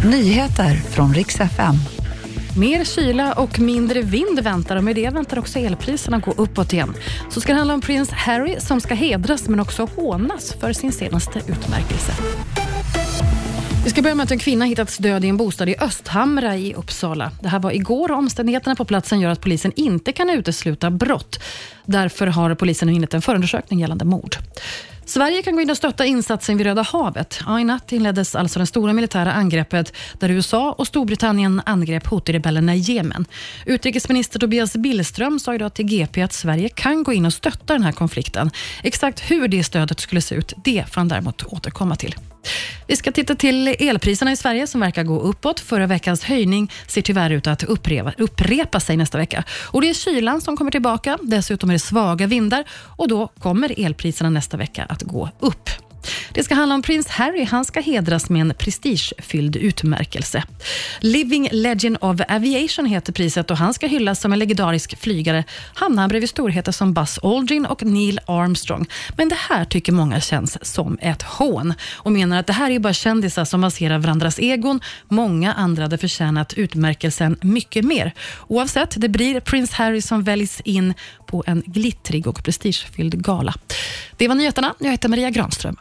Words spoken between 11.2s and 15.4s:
utmärkelse. Vi ska börja med att en kvinna hittats död i en